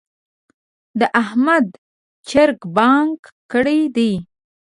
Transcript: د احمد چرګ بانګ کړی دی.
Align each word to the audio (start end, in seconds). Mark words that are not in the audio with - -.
د 0.99 1.01
احمد 1.21 1.65
چرګ 2.29 2.59
بانګ 2.75 3.15
کړی 3.51 3.81
دی. 3.95 4.11